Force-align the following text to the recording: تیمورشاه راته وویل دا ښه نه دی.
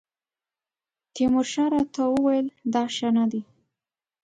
تیمورشاه 1.13 1.69
راته 1.73 2.01
وویل 2.09 2.47
دا 2.73 2.83
ښه 2.95 3.09
نه 3.17 3.25
دی. 3.31 3.41